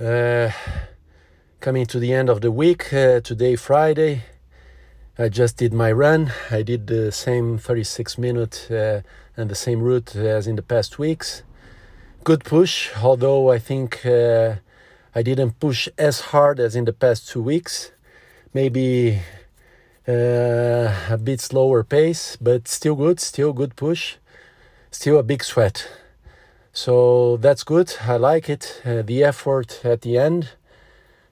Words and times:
Uh, 0.00 0.50
coming 1.60 1.84
to 1.84 1.98
the 1.98 2.10
end 2.10 2.30
of 2.30 2.40
the 2.40 2.50
week, 2.50 2.90
uh, 2.90 3.20
today, 3.20 3.54
Friday, 3.54 4.22
I 5.18 5.28
just 5.28 5.58
did 5.58 5.74
my 5.74 5.92
run. 5.92 6.32
I 6.50 6.62
did 6.62 6.86
the 6.86 7.12
same 7.12 7.58
36 7.58 8.16
minute 8.16 8.66
uh, 8.70 9.02
and 9.36 9.50
the 9.50 9.54
same 9.54 9.82
route 9.82 10.16
as 10.16 10.46
in 10.46 10.56
the 10.56 10.62
past 10.62 10.98
weeks. 10.98 11.42
Good 12.24 12.44
push, 12.44 12.88
although 13.02 13.50
I 13.50 13.58
think 13.58 14.06
uh, 14.06 14.54
I 15.14 15.22
didn't 15.22 15.60
push 15.60 15.86
as 15.98 16.20
hard 16.32 16.60
as 16.60 16.74
in 16.74 16.86
the 16.86 16.94
past 16.94 17.28
two 17.28 17.42
weeks. 17.42 17.92
Maybe 18.54 19.20
uh, 20.08 20.94
a 21.10 21.18
bit 21.22 21.42
slower 21.42 21.84
pace, 21.84 22.38
but 22.40 22.68
still 22.68 22.94
good, 22.94 23.20
still 23.20 23.52
good 23.52 23.76
push, 23.76 24.16
still 24.90 25.18
a 25.18 25.22
big 25.22 25.44
sweat. 25.44 25.86
So 26.80 27.36
that's 27.36 27.62
good. 27.62 27.94
I 28.00 28.16
like 28.16 28.48
it. 28.48 28.80
Uh, 28.86 29.02
the 29.02 29.22
effort 29.22 29.82
at 29.84 30.00
the 30.00 30.16
end, 30.16 30.44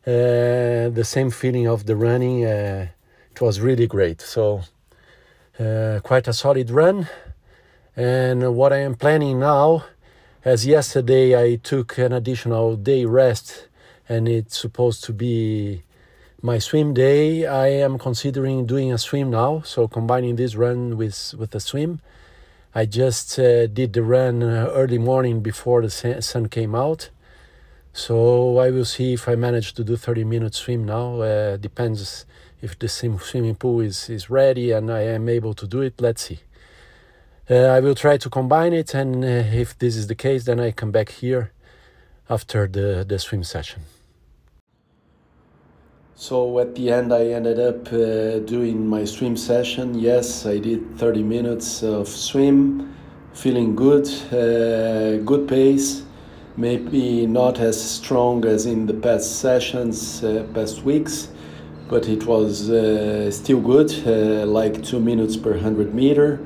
uh, 0.07 0.93
the 0.93 1.05
same 1.07 1.31
feeling 1.31 1.67
of 1.67 1.87
the 1.87 1.97
running. 1.97 2.45
Uh, 2.45 2.89
it 3.31 3.41
was 3.41 3.59
really 3.59 3.87
great. 3.87 4.21
So 4.21 4.61
uh, 5.59 6.01
quite 6.03 6.29
a 6.29 6.35
solid 6.35 6.69
run. 6.69 7.09
And 7.97 8.55
what 8.57 8.75
I 8.75 8.81
am 8.81 8.95
planning 8.95 9.41
now, 9.41 9.85
as 10.45 10.67
yesterday 10.67 11.35
I 11.35 11.57
took 11.57 11.97
an 11.97 12.13
additional 12.13 12.77
day 12.77 13.07
rest, 13.07 13.69
and 14.07 14.29
it's 14.29 14.59
supposed 14.59 15.03
to 15.05 15.15
be 15.15 15.83
my 16.43 16.59
swim 16.59 16.93
day, 16.93 17.47
I 17.47 17.69
am 17.69 17.99
considering 17.99 18.67
doing 18.67 18.93
a 18.93 18.99
swim 18.99 19.31
now. 19.31 19.63
So 19.65 19.89
combining 19.89 20.37
this 20.37 20.57
run 20.57 20.99
with 20.99 21.35
with 21.39 21.55
a 21.55 21.61
swim. 21.61 22.03
I 22.75 22.85
just 22.87 23.39
uh, 23.39 23.67
did 23.67 23.93
the 23.93 24.03
run 24.03 24.43
uh, 24.43 24.69
early 24.73 24.99
morning 24.99 25.41
before 25.41 25.83
the 25.83 25.91
sun 26.21 26.49
came 26.49 26.75
out. 26.75 27.11
So 27.93 28.59
I 28.59 28.71
will 28.71 28.85
see 28.85 29.15
if 29.15 29.29
I 29.29 29.35
manage 29.35 29.75
to 29.75 29.85
do 29.85 29.97
30 29.97 30.25
minute 30.25 30.55
swim 30.55 30.85
now. 30.85 31.21
Uh, 31.21 31.57
depends 31.57 32.27
if 32.61 32.79
the 32.79 32.89
swimming 32.89 33.55
pool 33.55 33.81
is, 33.81 34.09
is 34.09 34.31
ready 34.31 34.73
and 34.73 34.91
I 34.91 35.01
am 35.01 35.29
able 35.29 35.55
to 35.55 35.67
do 35.67 35.81
it. 35.81 36.01
Let's 36.01 36.23
see. 36.23 36.41
Uh, 37.51 37.55
I 37.55 37.81
will 37.81 37.95
try 37.95 38.19
to 38.19 38.29
combine 38.29 38.75
it, 38.75 38.93
and 38.93 39.25
uh, 39.25 39.29
if 39.29 39.79
this 39.79 39.97
is 39.97 40.07
the 40.07 40.15
case, 40.15 40.45
then 40.45 40.61
I 40.61 40.71
come 40.71 40.91
back 40.91 41.09
here 41.09 41.51
after 42.29 42.67
the, 42.67 43.07
the 43.09 43.19
swim 43.19 43.43
session. 43.43 43.85
So 46.21 46.59
at 46.59 46.75
the 46.75 46.91
end, 46.91 47.13
I 47.13 47.27
ended 47.27 47.61
up 47.61 47.93
uh, 47.93 48.41
doing 48.41 48.89
my 48.89 49.05
swim 49.05 49.37
session. 49.37 49.97
Yes, 49.97 50.47
I 50.47 50.59
did 50.59 50.99
30 50.99 51.23
minutes 51.23 51.85
of 51.85 52.09
swim, 52.09 52.93
feeling 53.35 53.77
good, 53.77 54.09
uh, 54.33 55.23
good 55.25 55.47
pace. 55.47 56.03
Maybe 56.57 57.25
not 57.25 57.61
as 57.61 57.81
strong 57.81 58.45
as 58.47 58.67
in 58.67 58.87
the 58.87 58.95
past 58.95 59.39
sessions, 59.39 60.25
uh, 60.25 60.45
past 60.55 60.83
weeks, 60.83 61.29
but 61.89 62.09
it 62.09 62.27
was 62.27 62.69
uh, 62.69 63.31
still 63.31 63.61
good, 63.61 63.93
uh, 64.05 64.45
like 64.45 64.83
two 64.83 64.99
minutes 64.99 65.37
per 65.37 65.53
100 65.53 65.95
meter, 65.95 66.41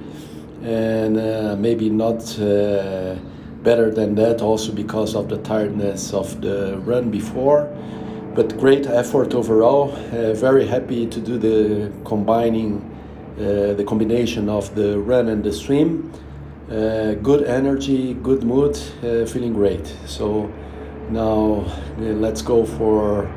and 0.62 1.18
uh, 1.18 1.56
maybe 1.58 1.88
not 1.88 2.18
better 3.62 3.90
than 3.90 4.16
that, 4.16 4.42
also 4.42 4.70
because 4.70 5.14
of 5.14 5.30
the 5.30 5.38
tiredness 5.38 6.12
of 6.12 6.42
the 6.42 6.76
run 6.84 7.10
before 7.10 7.74
but 8.34 8.58
great 8.58 8.86
effort 8.86 9.34
overall. 9.34 9.92
Uh, 9.92 10.32
very 10.34 10.66
happy 10.66 11.06
to 11.06 11.20
do 11.20 11.38
the 11.38 11.92
combining, 12.04 12.80
uh, 13.38 13.74
the 13.74 13.84
combination 13.84 14.48
of 14.48 14.74
the 14.74 14.98
run 14.98 15.28
and 15.28 15.44
the 15.44 15.52
swim. 15.52 16.12
Uh, 16.70 17.14
good 17.14 17.44
energy, 17.44 18.14
good 18.14 18.42
mood, 18.42 18.76
uh, 19.02 19.26
feeling 19.26 19.52
great. 19.52 19.86
So 20.06 20.50
now 21.10 21.64
uh, 21.66 22.00
let's 22.00 22.40
go 22.40 22.64
for 22.64 23.30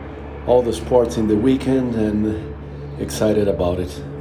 all 0.48 0.62
the 0.62 0.74
sports 0.74 1.18
in 1.18 1.28
the 1.28 1.36
weekend 1.36 1.96
and 1.96 2.56
excited 3.02 3.48
about 3.48 3.80
it. 3.80 4.15